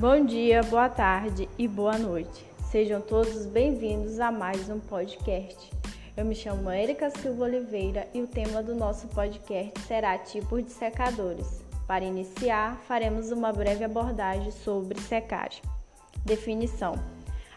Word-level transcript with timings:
Bom 0.00 0.24
dia, 0.24 0.62
boa 0.62 0.88
tarde 0.88 1.46
e 1.58 1.68
boa 1.68 1.98
noite. 1.98 2.42
Sejam 2.70 3.02
todos 3.02 3.44
bem-vindos 3.44 4.18
a 4.18 4.32
mais 4.32 4.70
um 4.70 4.80
podcast. 4.80 5.70
Eu 6.16 6.24
me 6.24 6.34
chamo 6.34 6.70
Erika 6.70 7.10
Silva 7.10 7.44
Oliveira 7.44 8.08
e 8.14 8.22
o 8.22 8.26
tema 8.26 8.62
do 8.62 8.74
nosso 8.74 9.08
podcast 9.08 9.78
será 9.82 10.16
tipos 10.16 10.64
de 10.64 10.70
secadores. 10.70 11.62
Para 11.86 12.02
iniciar, 12.02 12.78
faremos 12.88 13.30
uma 13.30 13.52
breve 13.52 13.84
abordagem 13.84 14.50
sobre 14.50 14.98
secagem. 14.98 15.60
Definição: 16.24 16.94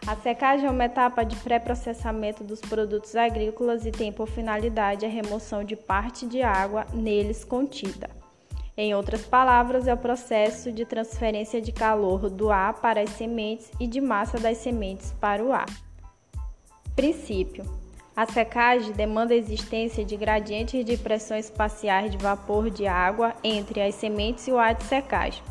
A 0.06 0.14
secagem 0.14 0.66
é 0.66 0.70
uma 0.70 0.84
etapa 0.84 1.24
de 1.24 1.36
pré-processamento 1.36 2.44
dos 2.44 2.60
produtos 2.60 3.16
agrícolas 3.16 3.86
e 3.86 3.90
tem 3.90 4.12
por 4.12 4.28
finalidade 4.28 5.06
a 5.06 5.08
remoção 5.08 5.64
de 5.64 5.76
parte 5.76 6.26
de 6.26 6.42
água 6.42 6.84
neles 6.92 7.42
contida. 7.42 8.10
Em 8.76 8.94
outras 8.94 9.22
palavras, 9.24 9.86
é 9.86 9.94
o 9.94 9.96
processo 9.96 10.72
de 10.72 10.84
transferência 10.84 11.60
de 11.60 11.70
calor 11.70 12.28
do 12.28 12.50
ar 12.50 12.74
para 12.74 13.02
as 13.02 13.10
sementes 13.10 13.70
e 13.78 13.86
de 13.86 14.00
massa 14.00 14.38
das 14.38 14.58
sementes 14.58 15.12
para 15.20 15.44
o 15.44 15.52
ar. 15.52 15.66
Princípio: 16.96 17.64
a 18.16 18.26
secagem 18.26 18.92
demanda 18.92 19.32
a 19.34 19.36
existência 19.36 20.04
de 20.04 20.16
gradientes 20.16 20.84
de 20.84 20.96
pressão 20.96 21.36
espaciais 21.36 22.12
de 22.12 22.18
vapor 22.18 22.70
de 22.70 22.86
água 22.86 23.34
entre 23.42 23.80
as 23.80 23.94
sementes 23.96 24.46
e 24.46 24.52
o 24.52 24.58
ar 24.58 24.74
de 24.74 24.84
secagem. 24.84 25.42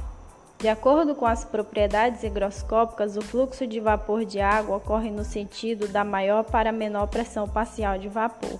De 0.60 0.70
acordo 0.70 1.14
com 1.14 1.26
as 1.26 1.44
propriedades 1.44 2.24
higroscópicas, 2.24 3.18
o 3.18 3.22
fluxo 3.22 3.68
de 3.68 3.82
vapor 3.82 4.24
de 4.24 4.40
água 4.40 4.78
ocorre 4.78 5.12
no 5.12 5.26
sentido 5.26 5.90
da 5.90 6.06
maior 6.06 6.44
para 6.46 6.72
menor 6.72 7.08
pressão 7.08 7.50
parcial 7.50 7.98
de 7.98 8.08
vapor. 8.08 8.58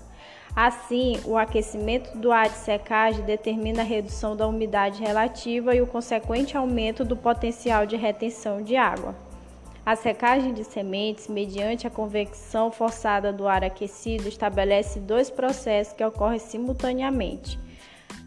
Assim, 0.56 1.18
o 1.24 1.36
aquecimento 1.36 2.16
do 2.16 2.30
ar 2.30 2.48
de 2.48 2.58
secagem 2.58 3.24
determina 3.24 3.82
a 3.82 3.84
redução 3.84 4.36
da 4.36 4.46
umidade 4.46 5.02
relativa 5.02 5.74
e 5.74 5.82
o 5.82 5.86
consequente 5.86 6.56
aumento 6.56 7.04
do 7.04 7.16
potencial 7.16 7.84
de 7.84 7.96
retenção 7.96 8.62
de 8.62 8.76
água. 8.76 9.16
A 9.84 9.96
secagem 9.96 10.54
de 10.54 10.62
sementes, 10.62 11.26
mediante 11.26 11.88
a 11.88 11.90
convecção 11.90 12.70
forçada 12.70 13.32
do 13.32 13.48
ar 13.48 13.64
aquecido, 13.64 14.28
estabelece 14.28 15.00
dois 15.00 15.28
processos 15.28 15.92
que 15.92 16.04
ocorrem 16.04 16.38
simultaneamente: 16.38 17.58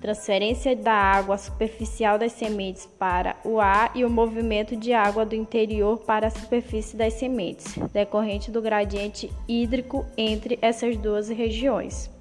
transferência 0.02 0.76
da 0.76 0.94
água 0.94 1.38
superficial 1.38 2.20
das 2.20 2.34
sementes 2.34 2.86
para 3.00 3.38
o 3.46 3.60
ar 3.62 3.90
e 3.96 4.04
o 4.04 4.10
movimento 4.10 4.76
de 4.76 4.92
água 4.92 5.26
do 5.26 5.34
interior 5.34 6.00
para 6.00 6.28
a 6.28 6.30
superfície 6.30 6.98
das 6.98 7.14
sementes, 7.14 7.74
decorrente 7.94 8.52
do 8.52 8.62
gradiente 8.62 9.32
hídrico 9.48 10.06
entre 10.18 10.60
essas 10.62 10.98
duas 10.98 11.30
regiões. 11.30 12.17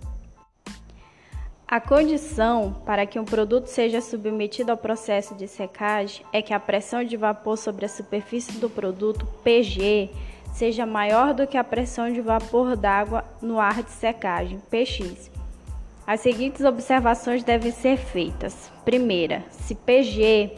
A 1.69 1.81
condição 1.81 2.77
para 2.87 3.05
que 3.07 3.19
um 3.19 3.25
produto 3.25 3.67
seja 3.67 4.01
submetido 4.01 4.71
ao 4.71 4.77
processo 4.77 5.35
de 5.35 5.49
secagem 5.49 6.25
é 6.33 6.41
que 6.41 6.55
a 6.55 6.61
pressão 6.61 7.03
de 7.03 7.17
vapor 7.17 7.59
sobre 7.59 7.85
a 7.85 7.89
superfície 7.89 8.61
do 8.61 8.71
produto, 8.71 9.27
PG, 9.43 10.11
seja 10.55 10.87
maior 10.87 11.35
do 11.35 11.45
que 11.45 11.59
a 11.59 11.65
pressão 11.65 12.13
de 12.13 12.21
vapor 12.21 12.77
d'água 12.77 13.25
no 13.43 13.59
ar 13.59 13.83
de 13.83 13.91
secagem, 13.91 14.63
PX. 14.71 15.29
As 16.07 16.21
seguintes 16.21 16.65
observações 16.65 17.43
devem 17.43 17.73
ser 17.73 17.97
feitas. 17.97 18.71
Primeira, 18.85 19.43
se 19.51 19.75
PG 19.75 20.53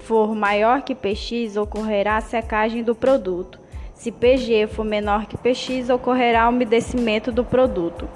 for 0.00 0.34
maior 0.34 0.82
que 0.82 0.92
PX, 0.92 1.56
ocorrerá 1.56 2.16
a 2.16 2.20
secagem 2.20 2.82
do 2.82 2.96
produto. 2.96 3.60
Se 3.94 4.10
PG 4.10 4.66
for 4.66 4.84
menor 4.84 5.26
que 5.26 5.36
PX, 5.36 5.88
ocorrerá 5.88 6.46
o 6.46 6.50
umedecimento 6.50 7.30
do 7.30 7.44
produto. 7.44 8.08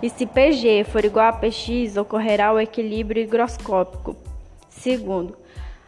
E 0.00 0.08
se 0.08 0.26
PG 0.26 0.84
for 0.84 1.04
igual 1.04 1.26
a 1.26 1.32
PX, 1.32 1.96
ocorrerá 1.96 2.52
o 2.52 2.60
equilíbrio 2.60 3.22
higroscópico. 3.22 4.16
Segundo, 4.68 5.36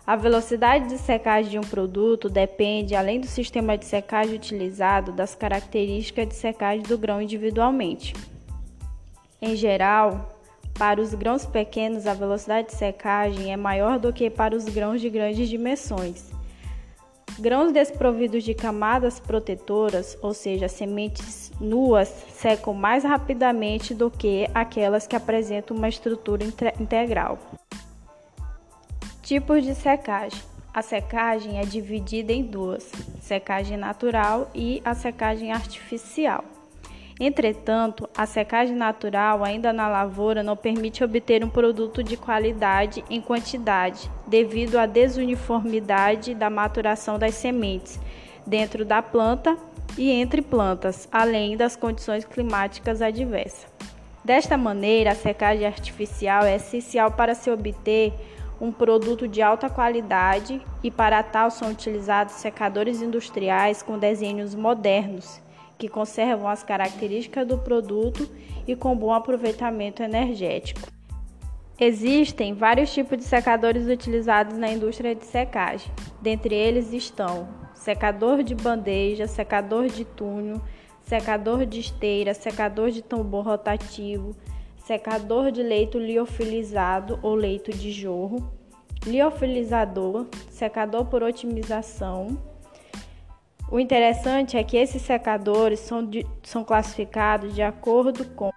a 0.04 0.16
velocidade 0.16 0.88
de 0.88 0.98
secagem 0.98 1.52
de 1.52 1.58
um 1.58 1.62
produto 1.62 2.28
depende, 2.28 2.96
além 2.96 3.20
do 3.20 3.28
sistema 3.28 3.78
de 3.78 3.84
secagem 3.84 4.34
utilizado, 4.34 5.12
das 5.12 5.36
características 5.36 6.26
de 6.26 6.34
secagem 6.34 6.82
do 6.82 6.98
grão 6.98 7.22
individualmente. 7.22 8.14
Em 9.40 9.54
geral, 9.54 10.36
para 10.76 11.00
os 11.00 11.14
grãos 11.14 11.46
pequenos, 11.46 12.08
a 12.08 12.14
velocidade 12.14 12.68
de 12.68 12.74
secagem 12.74 13.52
é 13.52 13.56
maior 13.56 14.00
do 14.00 14.12
que 14.12 14.28
para 14.28 14.56
os 14.56 14.64
grãos 14.64 15.00
de 15.00 15.08
grandes 15.08 15.48
dimensões. 15.48 16.32
Grãos 17.38 17.72
desprovidos 17.72 18.42
de 18.42 18.54
camadas 18.54 19.20
protetoras, 19.20 20.18
ou 20.20 20.34
seja, 20.34 20.66
sementes 20.66 21.49
nuas, 21.60 22.08
secam 22.08 22.72
mais 22.72 23.04
rapidamente 23.04 23.94
do 23.94 24.10
que 24.10 24.48
aquelas 24.54 25.06
que 25.06 25.14
apresentam 25.14 25.76
uma 25.76 25.88
estrutura 25.88 26.42
integral. 26.80 27.38
Tipos 29.22 29.62
de 29.62 29.74
secagem: 29.74 30.40
a 30.72 30.82
secagem 30.82 31.58
é 31.58 31.62
dividida 31.62 32.32
em 32.32 32.42
duas: 32.42 32.90
secagem 33.20 33.76
natural 33.76 34.50
e 34.54 34.80
a 34.84 34.94
secagem 34.94 35.52
artificial. 35.52 36.44
Entretanto, 37.22 38.08
a 38.16 38.24
secagem 38.24 38.74
natural, 38.74 39.44
ainda 39.44 39.74
na 39.74 39.86
lavoura, 39.86 40.42
não 40.42 40.56
permite 40.56 41.04
obter 41.04 41.44
um 41.44 41.50
produto 41.50 42.02
de 42.02 42.16
qualidade 42.16 43.04
em 43.10 43.20
quantidade, 43.20 44.10
devido 44.26 44.78
à 44.78 44.86
desuniformidade 44.86 46.34
da 46.34 46.48
maturação 46.48 47.18
das 47.18 47.34
sementes 47.34 48.00
dentro 48.46 48.86
da 48.86 49.02
planta 49.02 49.54
e 49.96 50.10
entre 50.10 50.42
plantas, 50.42 51.08
além 51.10 51.56
das 51.56 51.76
condições 51.76 52.24
climáticas 52.24 53.02
adversas. 53.02 53.66
Desta 54.24 54.56
maneira, 54.56 55.12
a 55.12 55.14
secagem 55.14 55.66
artificial 55.66 56.44
é 56.44 56.56
essencial 56.56 57.10
para 57.12 57.34
se 57.34 57.50
obter 57.50 58.12
um 58.60 58.70
produto 58.70 59.26
de 59.26 59.40
alta 59.40 59.70
qualidade 59.70 60.60
e 60.82 60.90
para 60.90 61.22
tal 61.22 61.50
são 61.50 61.70
utilizados 61.70 62.34
secadores 62.34 63.00
industriais 63.00 63.82
com 63.82 63.98
desenhos 63.98 64.54
modernos 64.54 65.40
que 65.78 65.88
conservam 65.88 66.46
as 66.46 66.62
características 66.62 67.46
do 67.46 67.56
produto 67.56 68.30
e 68.68 68.76
com 68.76 68.94
bom 68.94 69.12
aproveitamento 69.12 70.02
energético. 70.02 70.82
Existem 71.78 72.52
vários 72.52 72.92
tipos 72.92 73.16
de 73.16 73.24
secadores 73.24 73.88
utilizados 73.88 74.58
na 74.58 74.70
indústria 74.70 75.14
de 75.14 75.24
secagem. 75.24 75.90
Dentre 76.20 76.54
eles 76.54 76.92
estão 76.92 77.48
secador 77.80 78.42
de 78.42 78.54
bandeja, 78.54 79.26
secador 79.26 79.86
de 79.86 80.04
túnel, 80.04 80.60
secador 81.00 81.64
de 81.64 81.80
esteira, 81.80 82.34
secador 82.34 82.90
de 82.90 83.00
tambor 83.00 83.42
rotativo, 83.42 84.36
secador 84.76 85.50
de 85.50 85.62
leito 85.62 85.98
liofilizado 85.98 87.18
ou 87.22 87.34
leito 87.34 87.72
de 87.72 87.90
jorro, 87.90 88.52
liofilizador, 89.06 90.26
secador 90.50 91.06
por 91.06 91.22
otimização, 91.22 92.38
o 93.70 93.80
interessante 93.80 94.58
é 94.58 94.64
que 94.64 94.76
esses 94.76 95.00
secadores 95.00 95.80
são, 95.80 96.04
de, 96.04 96.26
são 96.42 96.62
classificados 96.62 97.54
de 97.54 97.62
acordo 97.62 98.26
com 98.34 98.52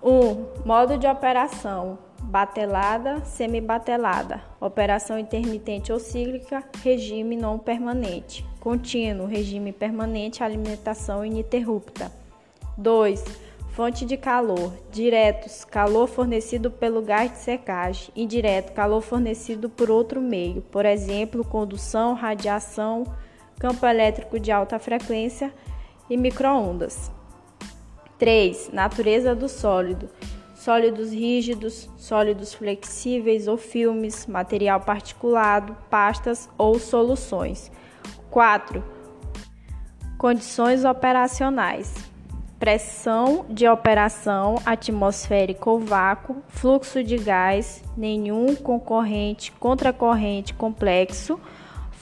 o 0.00 0.10
um, 0.10 0.46
modo 0.64 0.96
de 0.96 1.06
operação, 1.06 1.98
batelada, 2.26 3.24
semibatelada, 3.24 4.42
operação 4.60 5.18
intermitente 5.18 5.92
ou 5.92 6.00
cíclica, 6.00 6.64
regime 6.82 7.36
não 7.36 7.58
permanente, 7.58 8.44
contínuo, 8.58 9.26
regime 9.26 9.72
permanente, 9.72 10.42
alimentação 10.42 11.24
ininterrupta. 11.24 12.10
2. 12.76 13.24
Fonte 13.70 14.04
de 14.04 14.16
calor, 14.16 14.72
diretos, 14.90 15.64
calor 15.64 16.08
fornecido 16.08 16.70
pelo 16.70 17.00
gás 17.00 17.30
de 17.30 17.38
secagem, 17.38 18.10
indireto, 18.16 18.72
calor 18.72 19.02
fornecido 19.02 19.68
por 19.68 19.90
outro 19.90 20.20
meio, 20.20 20.62
por 20.62 20.84
exemplo, 20.84 21.44
condução, 21.44 22.14
radiação, 22.14 23.04
campo 23.58 23.86
elétrico 23.86 24.40
de 24.40 24.50
alta 24.50 24.78
frequência 24.78 25.52
e 26.10 26.16
microondas. 26.16 27.10
3. 28.18 28.70
Natureza 28.72 29.34
do 29.34 29.48
sólido. 29.48 30.08
Sólidos 30.66 31.12
rígidos, 31.12 31.88
sólidos 31.96 32.52
flexíveis 32.52 33.46
ou 33.46 33.56
filmes, 33.56 34.26
material 34.26 34.80
particulado, 34.80 35.76
pastas 35.88 36.48
ou 36.58 36.76
soluções. 36.80 37.70
4. 38.32 38.82
Condições 40.18 40.84
operacionais. 40.84 41.94
Pressão 42.58 43.46
de 43.48 43.68
operação 43.68 44.56
atmosférica 44.66 45.70
ou 45.70 45.78
vácuo, 45.78 46.42
fluxo 46.48 47.00
de 47.00 47.16
gás, 47.16 47.84
nenhum 47.96 48.56
concorrente, 48.56 49.52
contracorrente 49.52 50.52
complexo 50.52 51.38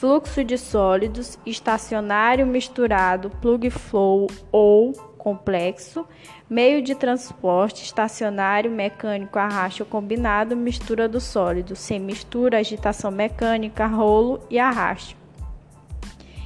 fluxo 0.05 0.45
de 0.45 0.59
sólidos, 0.59 1.39
estacionário 1.47 2.47
misturado, 2.47 3.31
plug 3.41 3.71
flow 3.71 4.27
ou 4.53 4.93
complexo, 5.17 6.07
meio 6.47 6.83
de 6.83 6.95
transporte, 6.95 7.83
estacionário, 7.83 8.71
mecânico, 8.71 9.39
arrasto 9.39 9.83
combinado, 9.87 10.55
mistura 10.55 11.09
do 11.09 11.23
sólido, 11.23 11.75
sem 11.75 11.99
mistura, 11.99 12.59
agitação 12.59 13.11
mecânica, 13.11 13.87
rolo 13.87 14.41
e 14.51 14.59
arrasto. 14.59 15.17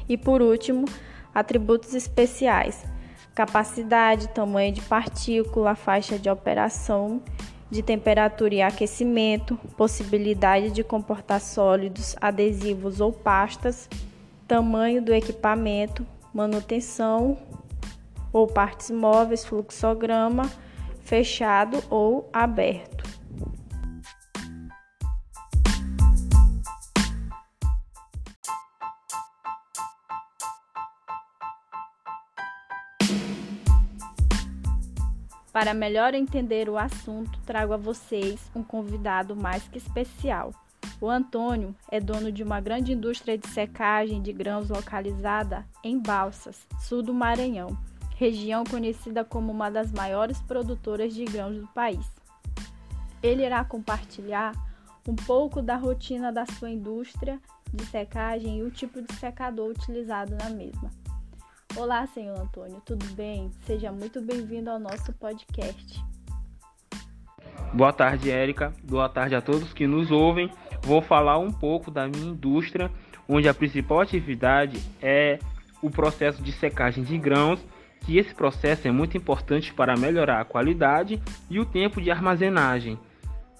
E 0.08 0.16
por 0.16 0.40
último, 0.40 0.84
atributos 1.34 1.94
especiais: 1.94 2.84
capacidade, 3.34 4.28
tamanho 4.28 4.72
de 4.72 4.82
partícula, 4.82 5.74
faixa 5.74 6.16
de 6.16 6.30
operação 6.30 7.20
de 7.70 7.82
temperatura 7.82 8.54
e 8.54 8.62
aquecimento, 8.62 9.56
possibilidade 9.76 10.70
de 10.70 10.82
comportar 10.82 11.40
sólidos, 11.40 12.16
adesivos 12.20 13.00
ou 13.00 13.12
pastas, 13.12 13.88
tamanho 14.46 15.02
do 15.02 15.12
equipamento, 15.12 16.06
manutenção 16.32 17.36
ou 18.32 18.46
partes 18.46 18.90
móveis, 18.90 19.44
fluxograma 19.44 20.50
fechado 21.08 21.82
ou 21.88 22.28
aberto. 22.30 23.17
Para 35.58 35.74
melhor 35.74 36.14
entender 36.14 36.68
o 36.68 36.78
assunto, 36.78 37.36
trago 37.44 37.72
a 37.72 37.76
vocês 37.76 38.48
um 38.54 38.62
convidado 38.62 39.34
mais 39.34 39.66
que 39.66 39.76
especial. 39.76 40.54
O 41.00 41.10
Antônio 41.10 41.74
é 41.90 41.98
dono 41.98 42.30
de 42.30 42.44
uma 42.44 42.60
grande 42.60 42.92
indústria 42.92 43.36
de 43.36 43.48
secagem 43.48 44.22
de 44.22 44.32
grãos 44.32 44.68
localizada 44.68 45.66
em 45.82 45.98
Balsas, 45.98 46.64
sul 46.78 47.02
do 47.02 47.12
Maranhão, 47.12 47.76
região 48.14 48.62
conhecida 48.62 49.24
como 49.24 49.50
uma 49.50 49.68
das 49.68 49.90
maiores 49.90 50.40
produtoras 50.42 51.12
de 51.12 51.24
grãos 51.24 51.56
do 51.56 51.66
país. 51.66 52.06
Ele 53.20 53.44
irá 53.44 53.64
compartilhar 53.64 54.52
um 55.08 55.16
pouco 55.16 55.60
da 55.60 55.74
rotina 55.74 56.30
da 56.30 56.46
sua 56.46 56.70
indústria 56.70 57.40
de 57.74 57.84
secagem 57.86 58.58
e 58.60 58.62
o 58.62 58.70
tipo 58.70 59.02
de 59.02 59.12
secador 59.14 59.70
utilizado 59.70 60.36
na 60.36 60.50
mesma. 60.50 60.88
Olá, 61.78 62.04
senhor 62.08 62.36
Antônio, 62.36 62.82
tudo 62.84 63.06
bem? 63.14 63.52
Seja 63.64 63.92
muito 63.92 64.20
bem-vindo 64.20 64.68
ao 64.68 64.80
nosso 64.80 65.12
podcast. 65.12 66.04
Boa 67.72 67.92
tarde, 67.92 68.32
Érica. 68.32 68.72
Boa 68.82 69.08
tarde 69.08 69.36
a 69.36 69.40
todos 69.40 69.72
que 69.72 69.86
nos 69.86 70.10
ouvem. 70.10 70.50
Vou 70.82 71.00
falar 71.00 71.38
um 71.38 71.52
pouco 71.52 71.88
da 71.88 72.08
minha 72.08 72.32
indústria, 72.32 72.90
onde 73.28 73.48
a 73.48 73.54
principal 73.54 74.00
atividade 74.00 74.82
é 75.00 75.38
o 75.80 75.88
processo 75.88 76.42
de 76.42 76.50
secagem 76.50 77.04
de 77.04 77.16
grãos, 77.16 77.64
que 78.04 78.18
esse 78.18 78.34
processo 78.34 78.88
é 78.88 78.90
muito 78.90 79.16
importante 79.16 79.72
para 79.72 79.96
melhorar 79.96 80.40
a 80.40 80.44
qualidade 80.44 81.22
e 81.48 81.60
o 81.60 81.64
tempo 81.64 82.02
de 82.02 82.10
armazenagem 82.10 82.98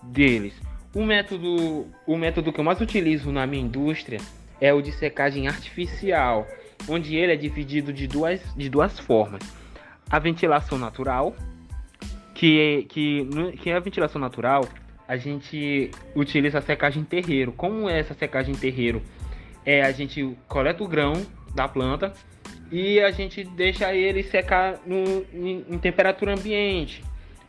deles. 0.03 0.61
O 0.93 1.05
método, 1.05 1.87
o 2.05 2.17
método 2.17 2.53
que 2.53 2.59
eu 2.59 2.65
mais 2.65 2.81
utilizo 2.81 3.31
na 3.31 3.47
minha 3.47 3.63
indústria 3.63 4.19
é 4.61 4.75
o 4.75 4.83
de 4.83 4.91
secagem 4.91 5.47
artificial 5.47 6.49
onde 6.89 7.17
ele 7.17 7.33
é 7.33 7.37
dividido 7.37 7.93
de 7.93 8.07
duas, 8.07 8.41
de 8.55 8.69
duas 8.69 8.99
formas. 8.99 9.43
A 10.11 10.19
ventilação 10.19 10.79
natural, 10.79 11.35
que, 12.35 12.87
que, 12.89 13.29
que 13.61 13.71
é 13.71 13.77
a 13.77 13.81
ventilação 13.81 14.21
natural, 14.21 14.67
a 15.07 15.17
gente 15.17 15.91
utiliza 16.15 16.59
a 16.59 16.63
secagem 16.63 17.03
terreiro. 17.03 17.53
Como 17.53 17.89
é 17.89 17.99
essa 17.99 18.15
secagem 18.15 18.55
terreiro? 18.55 19.03
É 19.65 19.83
a 19.83 19.91
gente 19.91 20.37
coleta 20.47 20.85
o 20.85 20.89
grão 20.89 21.15
da 21.55 21.67
planta 21.67 22.13
e 22.71 23.01
a 23.01 23.11
gente 23.11 23.43
deixa 23.43 23.95
ele 23.95 24.23
secar 24.23 24.79
no, 24.87 25.25
em, 25.33 25.65
em 25.69 25.79
temperatura 25.79 26.35
ambiente. 26.35 27.03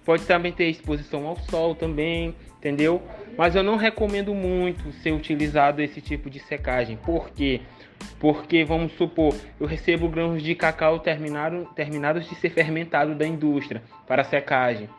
Pode 0.06 0.24
também 0.26 0.52
ter 0.52 0.70
exposição 0.70 1.28
ao 1.28 1.38
sol 1.38 1.76
também, 1.76 2.34
entendeu? 2.58 3.02
Mas 3.38 3.56
eu 3.56 3.64
não 3.64 3.76
recomendo 3.76 4.34
muito 4.34 4.92
ser 4.94 5.12
utilizado 5.12 5.82
esse 5.82 6.02
tipo 6.02 6.30
de 6.30 6.40
secagem, 6.40 6.98
porque 7.04 7.62
porque 8.20 8.64
vamos 8.64 8.94
supor, 8.94 9.34
eu 9.60 9.66
recebo 9.66 10.10
grãos 10.10 10.44
de 10.44 10.54
cacau 10.56 11.00
terminado, 11.00 11.68
terminados 11.76 12.28
de 12.28 12.36
ser 12.36 12.50
fermentado 12.50 13.16
da 13.16 13.26
indústria 13.26 13.82
para 14.08 14.24
secagem, 14.24 14.90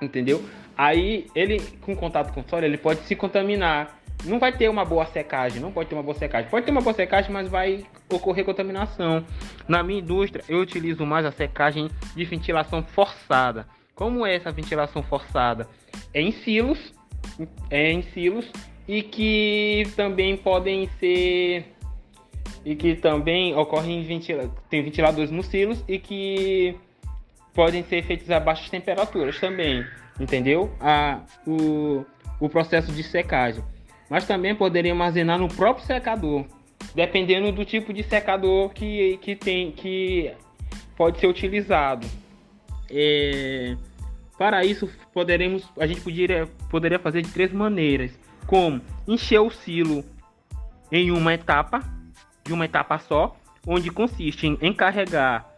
entendeu? 0.00 0.42
Aí 0.76 1.26
ele 1.34 1.60
com 1.80 1.94
contato 1.94 2.32
com 2.32 2.40
o 2.40 2.44
solo 2.48 2.64
ele 2.64 2.78
pode 2.78 3.00
se 3.00 3.14
contaminar. 3.14 4.00
Não 4.24 4.38
vai 4.38 4.52
ter 4.52 4.68
uma 4.68 4.84
boa 4.84 5.04
secagem, 5.06 5.60
não 5.60 5.70
pode 5.70 5.88
ter 5.88 5.94
uma 5.94 6.02
boa 6.02 6.16
secagem. 6.16 6.48
Pode 6.48 6.64
ter 6.64 6.72
uma 6.72 6.80
boa 6.80 6.94
secagem, 6.94 7.30
mas 7.30 7.48
vai 7.48 7.84
ocorrer 8.10 8.44
contaminação. 8.44 9.24
Na 9.68 9.82
minha 9.82 10.00
indústria, 10.00 10.42
eu 10.48 10.60
utilizo 10.60 11.04
mais 11.04 11.26
a 11.26 11.32
secagem 11.32 11.90
de 12.16 12.24
ventilação 12.24 12.82
forçada. 12.82 13.66
Como 13.94 14.24
é 14.24 14.34
essa 14.34 14.50
ventilação 14.50 15.02
forçada? 15.02 15.68
É 16.12 16.22
em 16.22 16.32
silos, 16.32 16.94
é 17.70 17.92
em 17.92 18.02
silos 18.02 18.50
e 18.88 19.02
que 19.02 19.84
também 19.96 20.36
podem 20.36 20.88
ser 20.98 21.73
e 22.64 22.74
que 22.74 22.96
também 22.96 23.54
ocorrem 23.54 24.02
ventila 24.02 24.50
tem 24.70 24.82
ventiladores 24.82 25.30
nos 25.30 25.46
silos 25.46 25.84
e 25.86 25.98
que 25.98 26.76
podem 27.52 27.84
ser 27.84 28.02
feitos 28.02 28.30
a 28.30 28.40
baixas 28.40 28.70
temperaturas 28.70 29.38
também, 29.38 29.84
entendeu? 30.18 30.72
A, 30.80 31.20
o, 31.46 32.04
o 32.40 32.48
processo 32.48 32.90
de 32.90 33.02
secagem. 33.02 33.62
Mas 34.08 34.26
também 34.26 34.54
poderia 34.54 34.92
armazenar 34.92 35.38
no 35.38 35.48
próprio 35.48 35.86
secador, 35.86 36.44
dependendo 36.94 37.52
do 37.52 37.64
tipo 37.64 37.92
de 37.92 38.02
secador 38.02 38.70
que, 38.70 39.18
que 39.18 39.36
tem 39.36 39.70
que 39.70 40.32
pode 40.96 41.20
ser 41.20 41.26
utilizado. 41.26 42.06
É, 42.90 43.76
para 44.36 44.64
isso 44.64 44.90
poderemos 45.12 45.64
a 45.78 45.86
gente 45.86 46.00
poderia, 46.00 46.46
poderia 46.68 46.98
fazer 46.98 47.22
de 47.22 47.30
três 47.30 47.52
maneiras, 47.52 48.10
como 48.46 48.80
encher 49.06 49.40
o 49.40 49.50
silo 49.50 50.04
em 50.90 51.10
uma 51.10 51.32
etapa 51.34 51.82
de 52.44 52.52
uma 52.52 52.64
etapa 52.64 52.98
só, 52.98 53.36
onde 53.66 53.90
consiste 53.90 54.46
em 54.60 54.72
carregar 54.72 55.50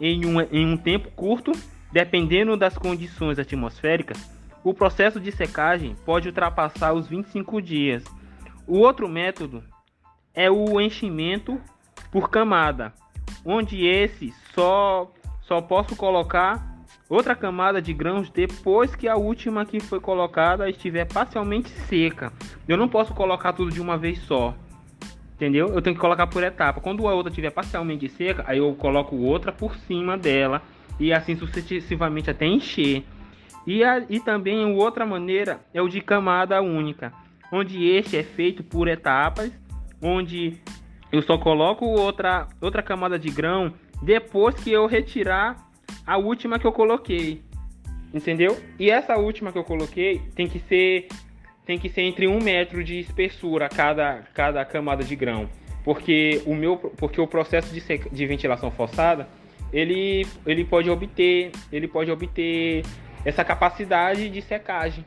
em 0.00 0.24
um, 0.24 0.40
em 0.40 0.66
um 0.66 0.76
tempo 0.76 1.10
curto, 1.10 1.52
dependendo 1.92 2.56
das 2.56 2.78
condições 2.78 3.38
atmosféricas, 3.38 4.30
o 4.64 4.72
processo 4.72 5.20
de 5.20 5.32
secagem 5.32 5.96
pode 6.04 6.28
ultrapassar 6.28 6.92
os 6.92 7.06
25 7.06 7.60
dias. 7.60 8.04
O 8.66 8.78
outro 8.78 9.08
método 9.08 9.62
é 10.34 10.50
o 10.50 10.80
enchimento 10.80 11.60
por 12.10 12.30
camada, 12.30 12.92
onde 13.44 13.86
esse 13.86 14.32
só, 14.54 15.10
só 15.42 15.60
posso 15.60 15.96
colocar 15.96 16.70
outra 17.08 17.34
camada 17.34 17.82
de 17.82 17.92
grãos 17.92 18.30
depois 18.30 18.94
que 18.94 19.08
a 19.08 19.16
última 19.16 19.66
que 19.66 19.80
foi 19.80 20.00
colocada 20.00 20.68
estiver 20.70 21.06
parcialmente 21.06 21.68
seca. 21.68 22.32
Eu 22.68 22.76
não 22.76 22.88
posso 22.88 23.12
colocar 23.14 23.52
tudo 23.52 23.70
de 23.70 23.80
uma 23.80 23.98
vez 23.98 24.18
só. 24.20 24.54
Entendeu? 25.40 25.68
Eu 25.68 25.80
tenho 25.80 25.96
que 25.96 26.00
colocar 26.02 26.26
por 26.26 26.44
etapa. 26.44 26.82
Quando 26.82 27.08
a 27.08 27.14
outra 27.14 27.30
estiver 27.30 27.48
parcialmente 27.48 28.06
seca, 28.10 28.44
aí 28.46 28.58
eu 28.58 28.74
coloco 28.74 29.16
outra 29.16 29.50
por 29.50 29.74
cima 29.74 30.18
dela 30.18 30.60
e 30.98 31.14
assim 31.14 31.34
sucessivamente 31.34 32.28
até 32.28 32.44
encher. 32.44 33.06
E, 33.66 33.82
a, 33.82 34.04
e 34.10 34.20
também 34.20 34.62
outra 34.66 35.06
maneira 35.06 35.60
é 35.72 35.80
o 35.80 35.88
de 35.88 36.02
camada 36.02 36.60
única, 36.60 37.10
onde 37.50 37.88
este 37.88 38.18
é 38.18 38.22
feito 38.22 38.62
por 38.62 38.86
etapas, 38.86 39.50
onde 40.02 40.58
eu 41.10 41.22
só 41.22 41.38
coloco 41.38 41.86
outra, 41.86 42.46
outra 42.60 42.82
camada 42.82 43.18
de 43.18 43.30
grão 43.30 43.72
depois 44.02 44.56
que 44.56 44.70
eu 44.70 44.84
retirar 44.84 45.56
a 46.06 46.18
última 46.18 46.58
que 46.58 46.66
eu 46.66 46.72
coloquei. 46.72 47.42
Entendeu? 48.12 48.60
E 48.78 48.90
essa 48.90 49.16
última 49.16 49.52
que 49.52 49.56
eu 49.56 49.64
coloquei 49.64 50.20
tem 50.34 50.46
que 50.46 50.58
ser 50.58 51.08
tem 51.64 51.78
que 51.78 51.88
ser 51.88 52.02
entre 52.02 52.26
um 52.26 52.40
metro 52.40 52.82
de 52.82 52.98
espessura 52.98 53.68
cada, 53.68 54.24
cada 54.34 54.64
camada 54.64 55.04
de 55.04 55.14
grão, 55.14 55.48
porque 55.84 56.42
o 56.46 56.54
meu 56.54 56.76
porque 56.76 57.20
o 57.20 57.26
processo 57.26 57.72
de, 57.72 57.80
sec, 57.80 58.10
de 58.10 58.26
ventilação 58.26 58.70
forçada 58.70 59.28
ele, 59.72 60.26
ele 60.44 60.64
pode 60.64 60.90
obter 60.90 61.52
ele 61.70 61.86
pode 61.86 62.10
obter 62.10 62.82
essa 63.24 63.44
capacidade 63.44 64.28
de 64.30 64.42
secagem. 64.42 65.04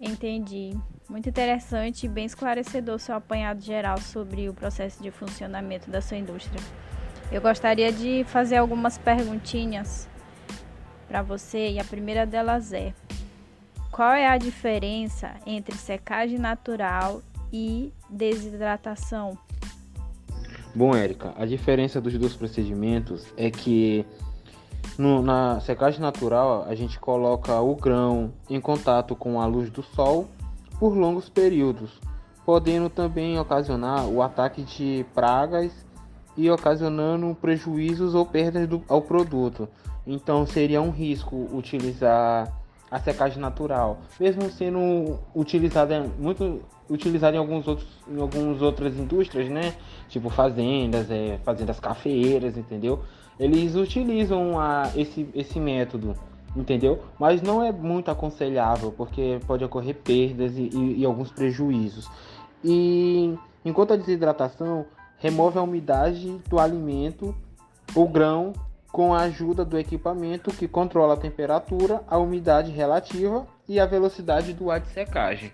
Entendi. 0.00 0.76
Muito 1.08 1.28
interessante 1.28 2.06
e 2.06 2.08
bem 2.08 2.24
esclarecedor 2.24 2.98
seu 3.00 3.16
apanhado 3.16 3.60
geral 3.60 3.98
sobre 3.98 4.48
o 4.48 4.54
processo 4.54 5.02
de 5.02 5.10
funcionamento 5.10 5.90
da 5.90 6.00
sua 6.00 6.16
indústria. 6.16 6.60
Eu 7.32 7.40
gostaria 7.40 7.92
de 7.92 8.24
fazer 8.24 8.56
algumas 8.56 8.96
perguntinhas 8.96 10.08
para 11.08 11.22
você 11.22 11.70
e 11.70 11.78
a 11.80 11.84
primeira 11.84 12.24
delas 12.24 12.72
é: 12.72 12.94
qual 13.90 14.12
é 14.12 14.26
a 14.28 14.38
diferença 14.38 15.34
entre 15.46 15.74
secagem 15.76 16.38
natural 16.38 17.22
e 17.52 17.92
desidratação? 18.08 19.36
Bom, 20.74 20.94
Érica, 20.94 21.34
a 21.36 21.44
diferença 21.44 22.00
dos 22.00 22.16
dois 22.16 22.36
procedimentos 22.36 23.26
é 23.36 23.50
que 23.50 24.06
no, 24.96 25.20
na 25.20 25.60
secagem 25.60 26.00
natural 26.00 26.64
a 26.68 26.74
gente 26.74 27.00
coloca 27.00 27.60
o 27.60 27.74
grão 27.74 28.32
em 28.48 28.60
contato 28.60 29.16
com 29.16 29.40
a 29.40 29.46
luz 29.46 29.68
do 29.70 29.82
sol 29.82 30.28
por 30.78 30.96
longos 30.96 31.28
períodos, 31.28 32.00
podendo 32.46 32.88
também 32.88 33.38
ocasionar 33.38 34.06
o 34.06 34.22
ataque 34.22 34.62
de 34.62 35.04
pragas 35.12 35.72
e 36.36 36.48
ocasionando 36.48 37.36
prejuízos 37.40 38.14
ou 38.14 38.24
perdas 38.24 38.68
do, 38.68 38.82
ao 38.88 39.02
produto. 39.02 39.68
Então 40.06 40.46
seria 40.46 40.80
um 40.80 40.90
risco 40.90 41.48
utilizar 41.52 42.59
a 42.90 42.98
secagem 42.98 43.38
natural, 43.38 44.00
mesmo 44.18 44.50
sendo 44.50 45.18
utilizada 45.34 46.06
muito 46.18 46.60
utilizada 46.88 47.36
em 47.36 47.38
alguns 47.38 47.68
outros 47.68 47.88
em 48.08 48.20
algumas 48.20 48.60
outras 48.60 48.96
indústrias, 48.98 49.48
né? 49.48 49.74
Tipo 50.08 50.28
fazendas, 50.28 51.08
é, 51.10 51.38
fazendas 51.44 51.78
cafeeiras, 51.78 52.56
entendeu? 52.56 53.00
Eles 53.38 53.76
utilizam 53.76 54.58
a, 54.58 54.90
esse 54.96 55.28
esse 55.34 55.60
método, 55.60 56.16
entendeu? 56.56 57.00
Mas 57.18 57.40
não 57.40 57.62
é 57.62 57.70
muito 57.70 58.10
aconselhável 58.10 58.92
porque 58.92 59.38
pode 59.46 59.64
ocorrer 59.64 59.94
perdas 59.94 60.56
e, 60.56 60.68
e, 60.72 61.00
e 61.00 61.04
alguns 61.04 61.30
prejuízos. 61.30 62.10
E 62.64 63.34
enquanto 63.64 63.92
a 63.92 63.96
desidratação 63.96 64.84
remove 65.18 65.58
a 65.58 65.62
umidade 65.62 66.38
do 66.48 66.58
alimento 66.58 67.34
ou 67.94 68.08
grão 68.08 68.52
com 68.92 69.14
a 69.14 69.22
ajuda 69.22 69.64
do 69.64 69.78
equipamento 69.78 70.50
que 70.50 70.66
controla 70.66 71.14
a 71.14 71.16
temperatura, 71.16 72.02
a 72.08 72.18
umidade 72.18 72.70
relativa 72.70 73.46
e 73.68 73.78
a 73.78 73.86
velocidade 73.86 74.52
do 74.52 74.70
ar 74.70 74.80
de 74.80 74.88
secagem. 74.88 75.52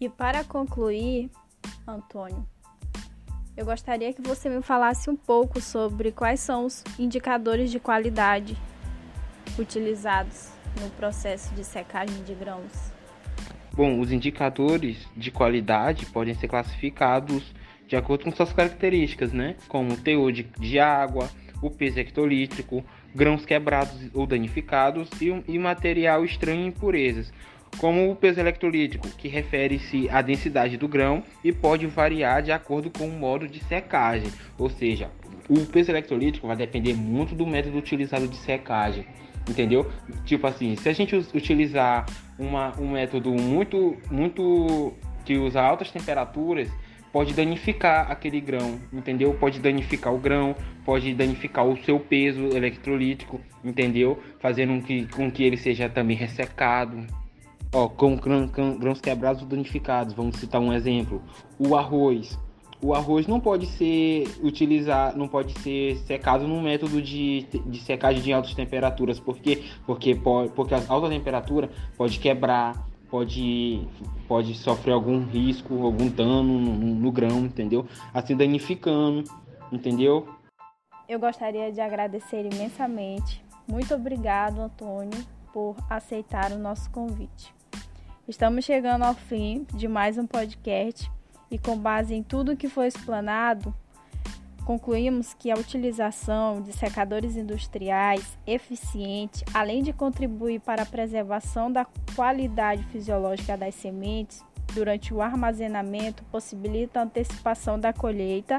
E 0.00 0.08
para 0.08 0.44
concluir, 0.44 1.30
Antônio, 1.86 2.46
eu 3.56 3.64
gostaria 3.64 4.12
que 4.12 4.22
você 4.22 4.48
me 4.48 4.62
falasse 4.62 5.10
um 5.10 5.16
pouco 5.16 5.60
sobre 5.60 6.10
quais 6.10 6.40
são 6.40 6.64
os 6.64 6.82
indicadores 6.98 7.70
de 7.70 7.78
qualidade 7.78 8.56
utilizados 9.58 10.50
no 10.80 10.88
processo 10.90 11.54
de 11.54 11.64
secagem 11.64 12.22
de 12.24 12.34
grãos. 12.34 12.92
Bom, 13.74 14.00
os 14.00 14.10
indicadores 14.10 15.06
de 15.16 15.30
qualidade 15.30 16.06
podem 16.06 16.34
ser 16.34 16.48
classificados 16.48 17.52
de 17.86 17.96
acordo 17.96 18.24
com 18.24 18.32
suas 18.32 18.52
características, 18.52 19.32
né? 19.32 19.56
Como 19.68 19.92
o 19.92 19.96
teor 19.96 20.32
de, 20.32 20.44
de 20.44 20.78
água, 20.78 21.28
o 21.62 21.70
peso 21.70 21.98
hectolítrico, 22.00 22.84
grãos 23.14 23.46
quebrados 23.46 24.10
ou 24.12 24.26
danificados 24.26 25.08
e, 25.20 25.42
e 25.48 25.58
material 25.58 26.24
estranho 26.24 26.62
e 26.62 26.66
impurezas, 26.66 27.32
como 27.78 28.10
o 28.10 28.16
peso 28.16 28.40
electrolítico, 28.40 29.08
que 29.08 29.28
refere-se 29.28 30.08
à 30.10 30.20
densidade 30.20 30.76
do 30.76 30.88
grão 30.88 31.22
e 31.42 31.52
pode 31.52 31.86
variar 31.86 32.42
de 32.42 32.52
acordo 32.52 32.90
com 32.90 33.06
o 33.06 33.12
modo 33.12 33.48
de 33.48 33.62
secagem, 33.64 34.30
ou 34.58 34.68
seja, 34.68 35.10
o 35.48 35.64
peso 35.66 35.90
electrolítico 35.90 36.46
vai 36.46 36.56
depender 36.56 36.94
muito 36.94 37.34
do 37.34 37.46
método 37.46 37.78
utilizado 37.78 38.28
de 38.28 38.36
secagem, 38.36 39.06
entendeu? 39.48 39.90
Tipo 40.24 40.46
assim, 40.46 40.76
se 40.76 40.88
a 40.88 40.92
gente 40.92 41.16
utilizar 41.16 42.06
uma, 42.38 42.78
um 42.78 42.90
método 42.90 43.30
muito, 43.30 43.96
muito 44.10 44.92
que 45.24 45.36
usa 45.36 45.60
altas 45.60 45.90
temperaturas, 45.90 46.68
pode 47.12 47.34
danificar 47.34 48.10
aquele 48.10 48.40
grão, 48.40 48.80
entendeu? 48.92 49.34
Pode 49.34 49.60
danificar 49.60 50.14
o 50.14 50.18
grão, 50.18 50.56
pode 50.84 51.12
danificar 51.14 51.66
o 51.66 51.76
seu 51.84 52.00
peso 52.00 52.46
eletrolítico, 52.56 53.40
entendeu? 53.62 54.18
Fazendo 54.40 54.72
com 54.72 54.82
que, 54.82 55.06
com 55.06 55.30
que 55.30 55.44
ele 55.44 55.56
seja 55.56 55.88
também 55.88 56.16
ressecado. 56.16 57.06
Ó, 57.74 57.88
com 57.88 58.16
grãos 58.16 59.00
quebrados 59.00 59.42
ou 59.42 59.48
danificados, 59.48 60.14
vamos 60.14 60.36
citar 60.36 60.60
um 60.60 60.72
exemplo. 60.72 61.22
O 61.58 61.76
arroz. 61.76 62.38
O 62.82 62.92
arroz 62.94 63.28
não 63.28 63.38
pode 63.38 63.66
ser 63.66 64.26
utilizado, 64.42 65.16
não 65.16 65.28
pode 65.28 65.56
ser 65.60 65.96
secado 65.98 66.48
num 66.48 66.60
método 66.60 67.00
de, 67.00 67.46
de 67.64 67.78
secagem 67.78 68.20
de 68.20 68.32
altas 68.32 68.54
temperaturas, 68.54 69.20
porque 69.20 69.62
porque 69.86 70.16
pode, 70.16 70.50
porque 70.50 70.74
a 70.74 70.82
alta 70.88 71.08
temperatura 71.08 71.70
pode 71.96 72.18
quebrar, 72.18 72.84
pode, 73.12 73.86
pode 74.26 74.54
sofrer 74.54 74.92
algum 74.92 75.22
risco, 75.22 75.84
algum 75.84 76.08
dano 76.08 76.58
no, 76.58 76.74
no 76.74 77.12
grão, 77.12 77.44
entendeu? 77.44 77.86
Assim 78.14 78.34
danificando, 78.34 79.24
entendeu? 79.70 80.26
Eu 81.06 81.20
gostaria 81.20 81.70
de 81.70 81.78
agradecer 81.78 82.48
imensamente. 82.50 83.44
Muito 83.68 83.94
obrigado, 83.94 84.62
Antônio, 84.62 85.22
por 85.52 85.76
aceitar 85.90 86.52
o 86.52 86.58
nosso 86.58 86.90
convite. 86.90 87.54
Estamos 88.26 88.64
chegando 88.64 89.02
ao 89.02 89.12
fim 89.12 89.66
de 89.74 89.86
mais 89.86 90.16
um 90.16 90.26
podcast 90.26 91.10
e, 91.50 91.58
com 91.58 91.76
base 91.76 92.14
em 92.14 92.22
tudo 92.22 92.56
que 92.56 92.66
foi 92.66 92.86
explanado, 92.86 93.74
Concluímos 94.64 95.34
que 95.34 95.50
a 95.50 95.56
utilização 95.56 96.62
de 96.62 96.72
secadores 96.72 97.36
industriais 97.36 98.38
eficiente, 98.46 99.44
além 99.52 99.82
de 99.82 99.92
contribuir 99.92 100.60
para 100.60 100.82
a 100.82 100.86
preservação 100.86 101.70
da 101.70 101.84
qualidade 102.14 102.84
fisiológica 102.84 103.56
das 103.56 103.74
sementes 103.74 104.40
durante 104.72 105.12
o 105.12 105.20
armazenamento, 105.20 106.22
possibilita 106.24 107.00
a 107.00 107.02
antecipação 107.02 107.78
da 107.78 107.92
colheita, 107.92 108.56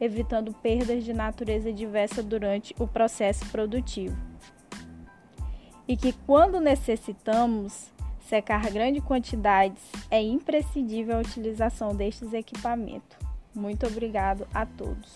evitando 0.00 0.54
perdas 0.54 1.04
de 1.04 1.12
natureza 1.12 1.70
diversa 1.70 2.22
durante 2.22 2.74
o 2.78 2.86
processo 2.86 3.44
produtivo. 3.50 4.16
E 5.86 5.98
que 5.98 6.14
quando 6.26 6.60
necessitamos 6.60 7.92
secar 8.20 8.70
grandes 8.70 9.04
quantidades, 9.04 9.82
é 10.10 10.22
imprescindível 10.22 11.18
a 11.18 11.20
utilização 11.20 11.94
destes 11.94 12.32
equipamentos. 12.32 13.18
Muito 13.54 13.86
obrigado 13.86 14.48
a 14.54 14.64
todos. 14.64 15.12